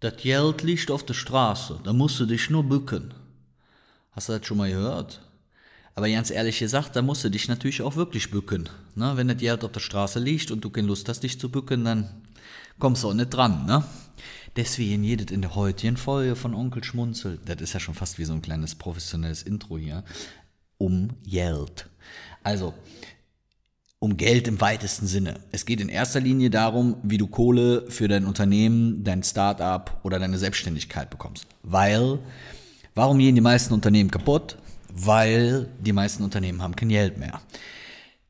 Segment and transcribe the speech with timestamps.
[0.00, 3.12] Das Geld liegt auf der Straße, da musst du dich nur bücken.
[4.12, 5.20] Hast du das schon mal gehört?
[5.94, 8.70] Aber ganz ehrlich gesagt, da musst du dich natürlich auch wirklich bücken.
[8.94, 9.12] Ne?
[9.16, 11.84] Wenn das Geld auf der Straße liegt und du keine Lust hast, dich zu bücken,
[11.84, 12.22] dann
[12.78, 13.66] kommst du auch nicht dran.
[13.66, 13.84] Ne?
[14.56, 18.24] Deswegen jedes in der heutigen Folge von Onkel Schmunzel, das ist ja schon fast wie
[18.24, 20.02] so ein kleines professionelles Intro hier,
[20.78, 21.90] um Geld.
[22.42, 22.72] Also,
[24.00, 25.34] um Geld im weitesten Sinne.
[25.52, 30.18] Es geht in erster Linie darum, wie du Kohle für dein Unternehmen, dein Startup oder
[30.18, 31.46] deine Selbstständigkeit bekommst.
[31.62, 32.18] Weil,
[32.94, 34.56] warum gehen die meisten Unternehmen kaputt?
[34.88, 37.40] Weil die meisten Unternehmen haben kein Geld mehr.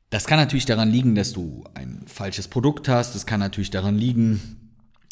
[0.09, 3.15] Das kann natürlich daran liegen, dass du ein falsches Produkt hast.
[3.15, 4.60] Das kann natürlich daran liegen,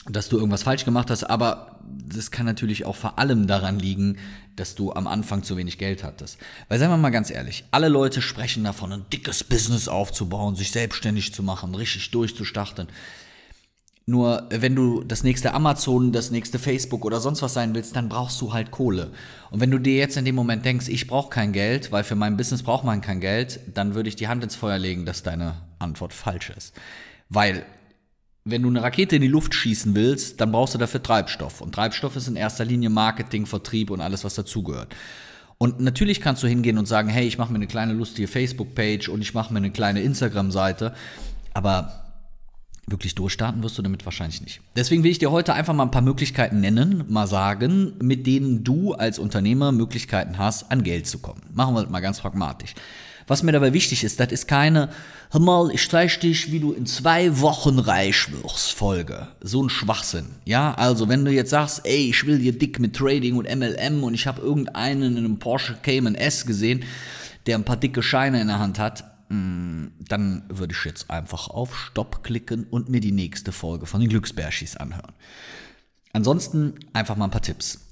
[0.09, 4.17] dass du irgendwas falsch gemacht hast, aber das kann natürlich auch vor allem daran liegen,
[4.55, 6.37] dass du am Anfang zu wenig Geld hattest.
[6.67, 10.71] Weil seien wir mal ganz ehrlich, alle Leute sprechen davon, ein dickes Business aufzubauen, sich
[10.71, 12.87] selbstständig zu machen, richtig durchzustarten.
[14.05, 18.09] Nur wenn du das nächste Amazon, das nächste Facebook oder sonst was sein willst, dann
[18.09, 19.11] brauchst du halt Kohle.
[19.51, 22.15] Und wenn du dir jetzt in dem Moment denkst, ich brauche kein Geld, weil für
[22.15, 25.21] mein Business braucht man kein Geld, dann würde ich die Hand ins Feuer legen, dass
[25.21, 26.73] deine Antwort falsch ist.
[27.29, 27.67] Weil
[28.51, 31.61] wenn du eine Rakete in die Luft schießen willst, dann brauchst du dafür Treibstoff.
[31.61, 34.95] Und Treibstoff ist in erster Linie Marketing, Vertrieb und alles, was dazugehört.
[35.57, 39.09] Und natürlich kannst du hingehen und sagen, hey, ich mache mir eine kleine lustige Facebook-Page
[39.09, 40.93] und ich mache mir eine kleine Instagram-Seite.
[41.53, 42.05] Aber
[42.87, 44.61] wirklich durchstarten wirst du damit wahrscheinlich nicht.
[44.75, 48.63] Deswegen will ich dir heute einfach mal ein paar Möglichkeiten nennen, mal sagen, mit denen
[48.63, 51.41] du als Unternehmer Möglichkeiten hast, an Geld zu kommen.
[51.53, 52.73] Machen wir das mal ganz pragmatisch.
[53.29, 54.89] Was mir dabei wichtig ist, das ist keine,
[55.29, 59.27] hör mal, ich zeig dich, wie du in zwei Wochen reich wirst, Folge.
[59.39, 60.25] So ein Schwachsinn.
[60.45, 64.03] Ja, also wenn du jetzt sagst, ey, ich will dir dick mit Trading und MLM
[64.03, 66.83] und ich habe irgendeinen in einem Porsche Cayman S gesehen,
[67.45, 71.49] der ein paar dicke Scheine in der Hand hat, mm, dann würde ich jetzt einfach
[71.49, 75.13] auf Stopp klicken und mir die nächste Folge von den Glücksbärschis anhören.
[76.13, 77.88] Ansonsten einfach mal ein paar Tipps.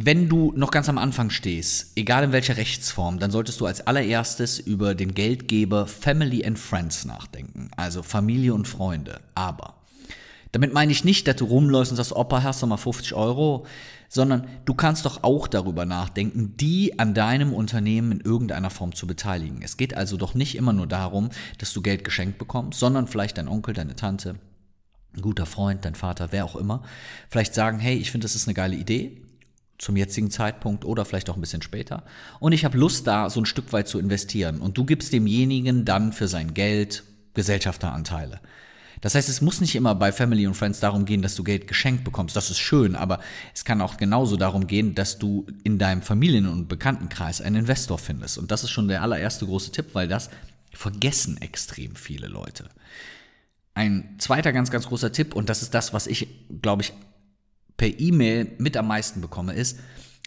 [0.00, 3.84] Wenn du noch ganz am Anfang stehst, egal in welcher Rechtsform, dann solltest du als
[3.84, 9.20] allererstes über den Geldgeber Family and Friends nachdenken, also Familie und Freunde.
[9.34, 9.74] Aber
[10.52, 13.66] damit meine ich nicht, dass du rumläufst und sagst, Opa, hast du mal 50 Euro,
[14.08, 19.08] sondern du kannst doch auch darüber nachdenken, die an deinem Unternehmen in irgendeiner Form zu
[19.08, 19.62] beteiligen.
[19.62, 23.36] Es geht also doch nicht immer nur darum, dass du Geld geschenkt bekommst, sondern vielleicht
[23.36, 24.36] dein Onkel, deine Tante,
[25.16, 26.84] ein guter Freund, dein Vater, wer auch immer,
[27.28, 29.22] vielleicht sagen, hey, ich finde, das ist eine geile Idee,
[29.78, 32.04] zum jetzigen Zeitpunkt oder vielleicht auch ein bisschen später.
[32.40, 34.60] Und ich habe Lust da so ein Stück weit zu investieren.
[34.60, 38.40] Und du gibst demjenigen dann für sein Geld Gesellschafteranteile.
[39.00, 41.68] Das heißt, es muss nicht immer bei Family und Friends darum gehen, dass du Geld
[41.68, 42.34] geschenkt bekommst.
[42.34, 43.20] Das ist schön, aber
[43.54, 47.98] es kann auch genauso darum gehen, dass du in deinem Familien- und Bekanntenkreis einen Investor
[47.98, 48.38] findest.
[48.38, 50.30] Und das ist schon der allererste große Tipp, weil das
[50.72, 52.68] vergessen extrem viele Leute.
[53.74, 56.26] Ein zweiter ganz, ganz großer Tipp, und das ist das, was ich,
[56.60, 56.92] glaube ich,
[57.78, 59.78] per E-Mail mit am meisten bekomme, ist,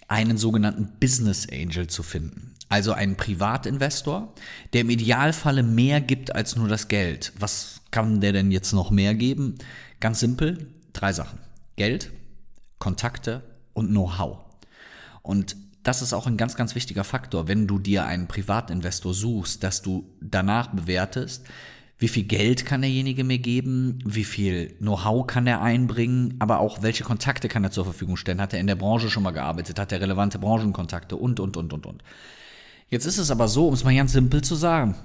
[0.08, 2.56] einen sogenannten Business Angel zu finden.
[2.68, 4.34] Also einen Privatinvestor,
[4.74, 7.34] der im Idealfalle mehr gibt als nur das Geld.
[7.38, 9.58] Was kann der denn jetzt noch mehr geben?
[10.00, 11.40] Ganz simpel, drei Sachen.
[11.76, 12.12] Geld,
[12.80, 14.40] Kontakte und Know-how.
[15.22, 19.64] Und das ist auch ein ganz, ganz wichtiger Faktor, wenn du dir einen Privatinvestor suchst,
[19.64, 21.46] dass du danach bewertest,
[22.02, 26.82] wie viel Geld kann derjenige mir geben, wie viel Know-how kann er einbringen, aber auch
[26.82, 28.42] welche Kontakte kann er zur Verfügung stellen.
[28.42, 31.72] Hat er in der Branche schon mal gearbeitet, hat er relevante Branchenkontakte und, und, und,
[31.72, 32.04] und, und.
[32.90, 34.96] Jetzt ist es aber so, um es mal ganz simpel zu sagen,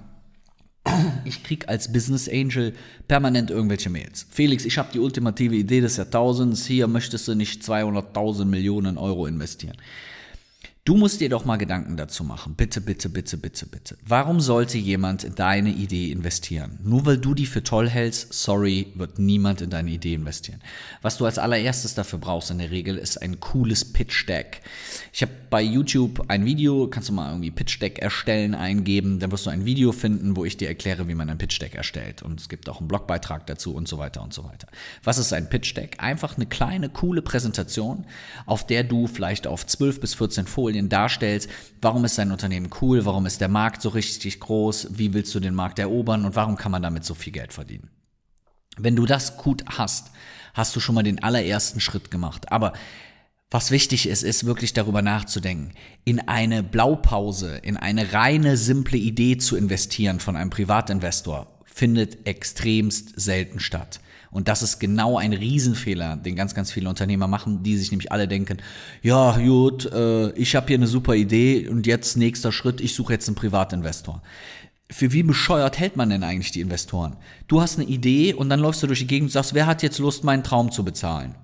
[1.27, 2.73] ich krieg als Business Angel
[3.07, 4.27] permanent irgendwelche Mails.
[4.31, 9.27] Felix, ich habe die ultimative Idee des Jahrtausends, hier möchtest du nicht 200.000 Millionen Euro
[9.27, 9.77] investieren.
[10.87, 12.55] Du musst dir doch mal Gedanken dazu machen.
[12.55, 13.97] Bitte, bitte, bitte, bitte, bitte.
[14.07, 16.79] Warum sollte jemand in deine Idee investieren?
[16.85, 20.61] Nur weil du die für toll hältst, sorry, wird niemand in deine Idee investieren.
[21.03, 24.61] Was du als allererstes dafür brauchst in der Regel ist ein cooles Pitch Deck.
[25.13, 29.33] Ich habe bei YouTube ein Video, kannst du mal irgendwie Pitch Deck erstellen eingeben, dann
[29.33, 32.23] wirst du ein Video finden, wo ich dir erkläre, wie man ein Pitch Deck erstellt.
[32.23, 34.69] Und es gibt auch einen Blogbeitrag dazu und so weiter und so weiter.
[35.03, 35.97] Was ist ein Pitch Deck?
[35.99, 38.07] Einfach eine kleine, coole Präsentation,
[38.45, 41.49] auf der du vielleicht auf 12 bis 14 Folien Folien darstellst,
[41.81, 45.41] warum ist dein Unternehmen cool, warum ist der Markt so richtig groß, wie willst du
[45.41, 47.89] den Markt erobern und warum kann man damit so viel Geld verdienen.
[48.77, 50.11] Wenn du das gut hast,
[50.53, 52.53] hast du schon mal den allerersten Schritt gemacht.
[52.53, 52.75] Aber
[53.51, 55.73] was wichtig ist, ist wirklich darüber nachzudenken,
[56.05, 63.19] in eine Blaupause, in eine reine, simple Idee zu investieren von einem Privatinvestor, findet extremst
[63.19, 64.01] selten statt.
[64.31, 68.13] Und das ist genau ein Riesenfehler, den ganz, ganz viele Unternehmer machen, die sich nämlich
[68.13, 68.59] alle denken,
[69.03, 73.13] ja, gut, äh, ich habe hier eine super Idee und jetzt nächster Schritt, ich suche
[73.13, 74.23] jetzt einen Privatinvestor.
[74.91, 77.17] Für wie bescheuert hält man denn eigentlich die Investoren?
[77.49, 79.83] Du hast eine Idee und dann läufst du durch die Gegend und sagst, wer hat
[79.83, 81.35] jetzt Lust, meinen Traum zu bezahlen?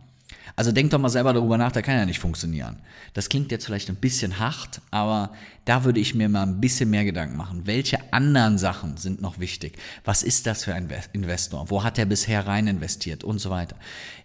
[0.56, 2.76] Also denk doch mal selber darüber nach, der kann ja nicht funktionieren.
[3.14, 5.32] Das klingt jetzt vielleicht ein bisschen hart, aber
[5.64, 7.66] da würde ich mir mal ein bisschen mehr Gedanken machen.
[7.66, 9.78] Welche anderen Sachen sind noch wichtig?
[10.04, 11.70] Was ist das für ein Investor?
[11.70, 13.76] Wo hat er bisher rein investiert und so weiter?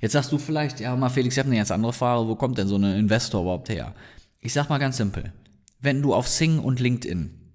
[0.02, 2.58] Jetzt sagst du vielleicht, ja, mal Felix, ich habe eine ganz andere Frage, wo kommt
[2.58, 3.94] denn so ein Investor überhaupt her?
[4.40, 5.32] Ich sag mal ganz simpel.
[5.80, 7.47] Wenn du auf Sing und LinkedIn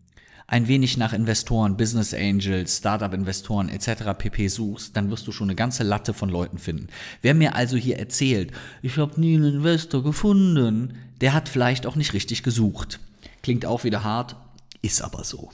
[0.52, 4.12] ein wenig nach Investoren, Business Angels, Startup-Investoren etc.
[4.18, 4.48] pp.
[4.48, 6.88] suchst, dann wirst du schon eine ganze Latte von Leuten finden.
[7.22, 8.52] Wer mir also hier erzählt,
[8.82, 13.00] ich habe nie einen Investor gefunden, der hat vielleicht auch nicht richtig gesucht.
[13.42, 14.36] Klingt auch wieder hart,
[14.82, 15.50] ist aber so.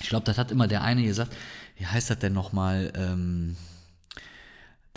[0.00, 1.32] Ich glaube, das hat immer der eine gesagt,
[1.76, 2.92] wie heißt das denn nochmal?
[2.96, 3.56] Ähm,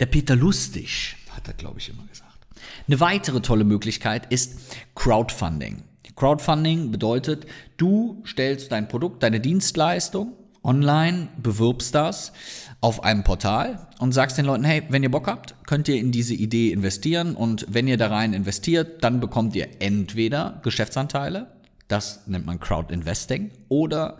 [0.00, 2.44] der Peter Lustig, hat er, glaube ich, immer gesagt.
[2.88, 4.58] Eine weitere tolle Möglichkeit ist
[4.96, 5.84] Crowdfunding.
[6.16, 10.32] Crowdfunding bedeutet, du stellst dein Produkt, deine Dienstleistung
[10.64, 12.32] online, bewirbst das
[12.80, 16.12] auf einem Portal und sagst den Leuten, hey, wenn ihr Bock habt, könnt ihr in
[16.12, 21.48] diese Idee investieren und wenn ihr da rein investiert, dann bekommt ihr entweder Geschäftsanteile,
[21.88, 24.18] das nennt man Crowd Investing, oder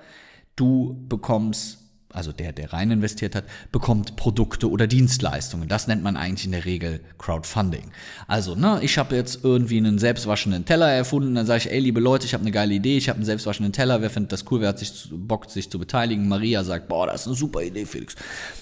[0.57, 1.82] du bekommst
[2.13, 5.69] also der, der rein investiert hat, bekommt Produkte oder Dienstleistungen.
[5.69, 7.91] Das nennt man eigentlich in der Regel Crowdfunding.
[8.27, 12.01] Also, ne, ich habe jetzt irgendwie einen selbstwaschenden Teller erfunden, dann sage ich, ey, liebe
[12.01, 14.61] Leute, ich habe eine geile Idee, ich habe einen selbstwaschenden Teller, wer findet das cool,
[14.61, 16.29] wer hat sich Bock, sich zu beteiligen?
[16.29, 18.17] Maria sagt, boah, das ist eine super Idee, Felix.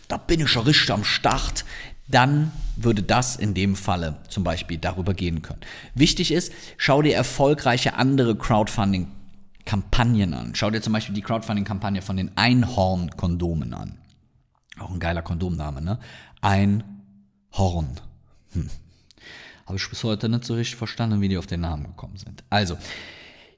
[0.09, 1.65] Da bin ich schon richtig am Start.
[2.09, 5.61] Dann würde das in dem Falle zum Beispiel darüber gehen können.
[5.95, 9.07] Wichtig ist, schau dir erfolgreiche andere Crowdfunding
[9.65, 10.55] Kampagnen an.
[10.55, 13.99] Schau dir zum Beispiel die Crowdfunding-Kampagne von den Einhorn-Kondomen an.
[14.79, 15.99] Auch ein geiler Kondomname, ne?
[16.41, 18.01] Einhorn.
[18.53, 18.71] Hm.
[19.67, 22.43] Habe ich bis heute nicht so richtig verstanden, wie die auf den Namen gekommen sind.
[22.51, 22.77] Also,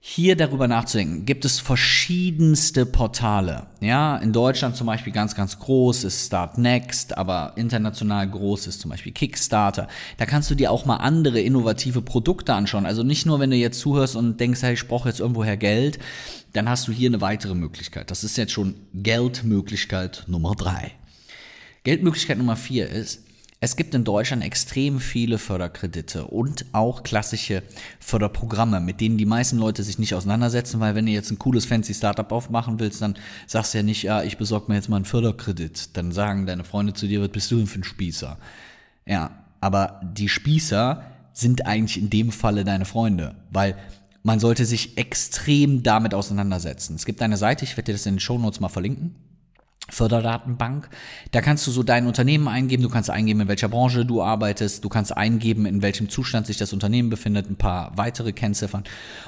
[0.04, 1.26] hier darüber nachzudenken.
[1.26, 3.68] Gibt es verschiedenste Portale.
[3.80, 8.80] Ja, in Deutschland zum Beispiel ganz, ganz groß ist Start Next, aber international groß ist
[8.80, 9.86] zum Beispiel Kickstarter.
[10.16, 12.84] Da kannst du dir auch mal andere innovative Produkte anschauen.
[12.84, 16.00] Also nicht nur, wenn du jetzt zuhörst und denkst, hey, ich brauche jetzt irgendwoher Geld,
[16.52, 18.10] dann hast du hier eine weitere Möglichkeit.
[18.10, 20.90] Das ist jetzt schon Geldmöglichkeit Nummer drei.
[21.84, 23.22] Geldmöglichkeit Nummer vier ist,
[23.62, 27.62] es gibt in Deutschland extrem viele Förderkredite und auch klassische
[28.00, 31.64] Förderprogramme, mit denen die meisten Leute sich nicht auseinandersetzen, weil wenn du jetzt ein cooles
[31.64, 33.14] fancy Startup aufmachen willst, dann
[33.46, 35.96] sagst du ja nicht, ja, ich besorge mir jetzt mal einen Förderkredit.
[35.96, 38.36] Dann sagen deine Freunde zu dir, was bist du denn für ein Spießer?
[39.06, 39.30] Ja,
[39.60, 43.76] aber die Spießer sind eigentlich in dem Falle deine Freunde, weil
[44.24, 46.96] man sollte sich extrem damit auseinandersetzen.
[46.96, 49.14] Es gibt eine Seite, ich werde dir das in den Show Notes mal verlinken
[49.92, 50.88] Förderdatenbank.
[51.32, 54.82] Da kannst du so dein Unternehmen eingeben, du kannst eingeben, in welcher Branche du arbeitest,
[54.82, 58.84] du kannst eingeben, in welchem Zustand sich das Unternehmen befindet, ein paar weitere Kennziffern.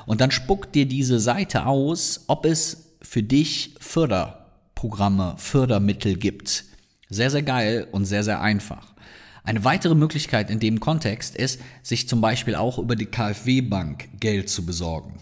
[0.06, 6.64] Und dann spuckt dir diese Seite aus, ob es für dich Förderprogramme, Fördermittel gibt.
[7.10, 8.94] Sehr, sehr geil und sehr, sehr einfach.
[9.43, 14.49] Eine weitere Möglichkeit in dem Kontext ist, sich zum Beispiel auch über die KfW-Bank Geld
[14.49, 15.20] zu besorgen.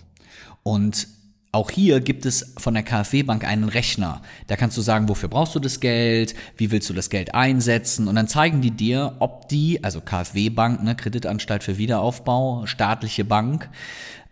[0.63, 1.09] Und
[1.55, 4.23] auch hier gibt es von der KfW Bank einen Rechner.
[4.47, 8.09] Da kannst du sagen, wofür brauchst du das Geld, wie willst du das Geld einsetzen
[8.09, 13.27] und dann zeigen die dir, ob die, also KfW Bank, ne, Kreditanstalt für Wiederaufbau, staatliche
[13.27, 13.69] Bank,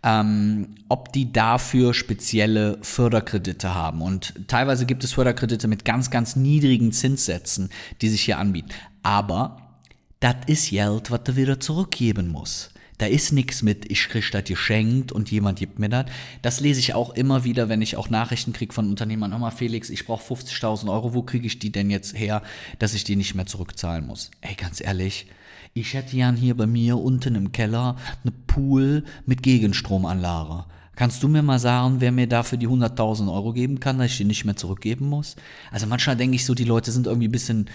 [0.01, 4.01] ähm, ob die dafür spezielle Förderkredite haben.
[4.01, 7.69] Und teilweise gibt es Förderkredite mit ganz, ganz niedrigen Zinssätzen,
[8.01, 8.69] die sich hier anbieten.
[9.03, 9.77] Aber
[10.21, 12.71] das ist Geld, was du wieder zurückgeben musst.
[13.01, 16.05] Da ist nichts mit, ich krieg das geschenkt und jemand gibt mir das.
[16.43, 19.31] Das lese ich auch immer wieder, wenn ich auch Nachrichten kriege von Unternehmern.
[19.31, 21.15] Nochmal, Felix, ich brauche 50.000 Euro.
[21.15, 22.43] Wo kriege ich die denn jetzt her,
[22.77, 24.29] dass ich die nicht mehr zurückzahlen muss?
[24.41, 25.25] Ey, ganz ehrlich,
[25.73, 30.65] ich hätte gern hier bei mir unten im Keller eine Pool mit Gegenstromanlage.
[30.95, 34.17] Kannst du mir mal sagen, wer mir dafür die 100.000 Euro geben kann, dass ich
[34.17, 35.37] die nicht mehr zurückgeben muss?
[35.71, 37.67] Also manchmal denke ich so, die Leute sind irgendwie ein bisschen,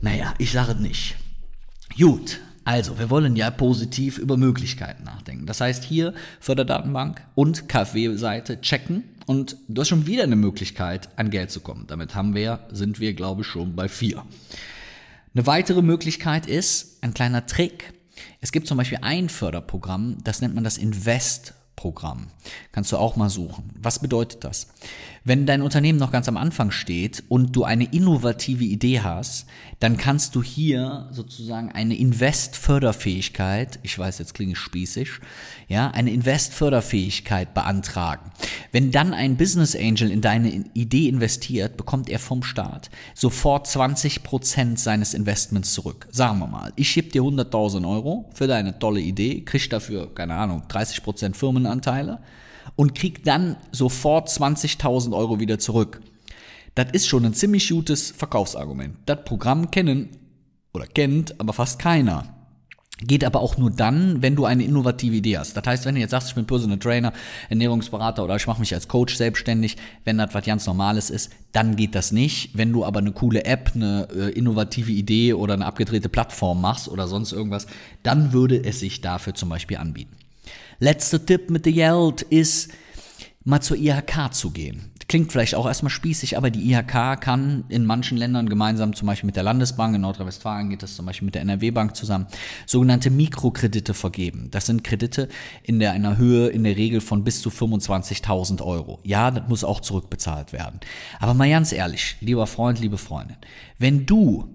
[0.00, 1.16] naja, ich sage es nicht.
[1.98, 5.46] Gut, also, wir wollen ja positiv über Möglichkeiten nachdenken.
[5.46, 11.30] Das heißt, hier Förderdatenbank und KfW-Seite checken und du hast schon wieder eine Möglichkeit, an
[11.30, 11.86] Geld zu kommen.
[11.86, 14.22] Damit haben wir, sind wir, glaube ich, schon bei vier.
[15.34, 17.94] Eine weitere Möglichkeit ist ein kleiner Trick.
[18.42, 22.26] Es gibt zum Beispiel ein Förderprogramm, das nennt man das Invest Programm.
[22.72, 23.70] Kannst du auch mal suchen.
[23.80, 24.66] Was bedeutet das?
[25.22, 29.46] Wenn dein Unternehmen noch ganz am Anfang steht und du eine innovative Idee hast,
[29.78, 35.10] dann kannst du hier sozusagen eine Invest-Förderfähigkeit, ich weiß, jetzt klinge ich spießig,
[35.68, 38.30] ja, eine Invest-Förderfähigkeit beantragen.
[38.72, 44.22] Wenn dann ein Business Angel in deine Idee investiert, bekommt er vom Staat sofort 20
[44.22, 46.08] Prozent seines Investments zurück.
[46.10, 50.34] Sagen wir mal, ich gebe dir 100.000 Euro für deine tolle Idee, kriegst dafür, keine
[50.34, 51.36] Ahnung, 30 Prozent
[51.68, 52.20] Firmenanteile
[52.76, 56.00] und krieg dann sofort 20.000 Euro wieder zurück.
[56.74, 58.96] Das ist schon ein ziemlich gutes Verkaufsargument.
[59.06, 60.10] Das Programm kennen
[60.72, 62.34] oder kennt aber fast keiner.
[63.00, 65.56] Geht aber auch nur dann, wenn du eine innovative Idee hast.
[65.56, 67.12] Das heißt, wenn du jetzt sagst, ich bin Personal Trainer,
[67.48, 71.76] Ernährungsberater oder ich mache mich als Coach selbstständig, wenn das was ganz Normales ist, dann
[71.76, 72.50] geht das nicht.
[72.58, 76.88] Wenn du aber eine coole App, eine äh, innovative Idee oder eine abgedrehte Plattform machst
[76.88, 77.68] oder sonst irgendwas,
[78.02, 80.16] dann würde es sich dafür zum Beispiel anbieten.
[80.78, 82.70] Letzter Tipp mit der Geld ist,
[83.44, 84.92] mal zur IHK zu gehen.
[85.08, 89.26] Klingt vielleicht auch erstmal spießig, aber die IHK kann in manchen Ländern gemeinsam, zum Beispiel
[89.26, 92.26] mit der Landesbank, in Nordrhein-Westfalen geht das zum Beispiel mit der NRW-Bank zusammen,
[92.66, 94.48] sogenannte Mikrokredite vergeben.
[94.50, 95.30] Das sind Kredite
[95.62, 99.00] in der einer Höhe in der Regel von bis zu 25.000 Euro.
[99.02, 100.78] Ja, das muss auch zurückbezahlt werden.
[101.18, 103.38] Aber mal ganz ehrlich, lieber Freund, liebe Freundin,
[103.78, 104.50] wenn du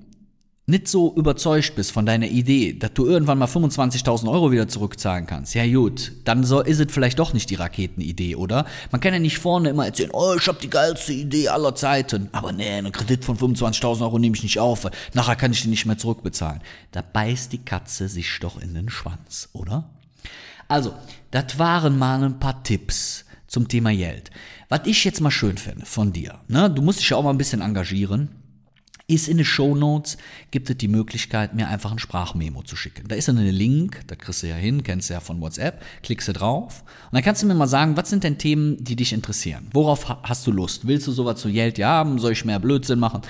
[0.66, 5.26] nicht so überzeugt bist von deiner Idee, dass du irgendwann mal 25.000 Euro wieder zurückzahlen
[5.26, 8.66] kannst, ja gut, dann so ist es vielleicht doch nicht die Raketenidee, oder?
[8.92, 12.30] Man kann ja nicht vorne immer erzählen, oh, ich habe die geilste Idee aller Zeiten,
[12.32, 15.72] aber nee, einen Kredit von 25.000 Euro nehme ich nicht auf, nachher kann ich den
[15.72, 16.62] nicht mehr zurückbezahlen.
[16.92, 19.90] Da beißt die Katze sich doch in den Schwanz, oder?
[20.70, 20.94] Also,
[21.32, 24.32] das waren mal ein paar Tipps zum Thema Geld.
[24.70, 26.70] Was ich jetzt mal schön finde von dir, ne?
[26.70, 28.30] du musst dich ja auch mal ein bisschen engagieren,
[29.14, 30.18] ist in den Show Notes,
[30.52, 33.08] gibt es die Möglichkeit, mir einfach ein Sprachmemo zu schicken.
[33.08, 35.84] Da ist dann ein Link, da kriegst du ja hin, kennst du ja von WhatsApp,
[36.02, 38.96] klickst du drauf und dann kannst du mir mal sagen, was sind denn Themen, die
[38.96, 39.68] dich interessieren?
[39.72, 40.88] Worauf hast du Lust?
[40.88, 42.20] Willst du sowas zu Geld haben?
[42.20, 43.22] Soll ich mehr Blödsinn machen?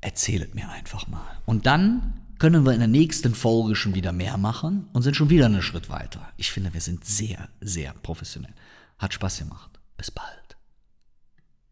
[0.00, 1.40] Erzählet mir einfach mal.
[1.46, 5.30] Und dann können wir in der nächsten Folge schon wieder mehr machen und sind schon
[5.30, 6.28] wieder einen Schritt weiter.
[6.36, 8.52] Ich finde, wir sind sehr, sehr professionell.
[8.98, 9.70] Hat Spaß gemacht.
[9.96, 10.51] Bis bald.